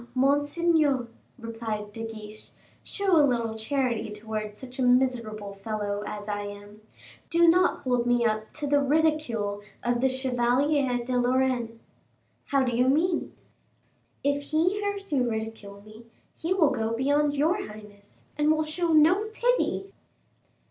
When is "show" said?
2.83-3.17, 18.63-18.93